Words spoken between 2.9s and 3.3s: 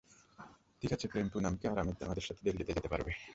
পারবে।